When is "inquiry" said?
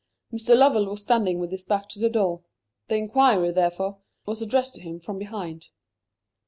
2.95-3.51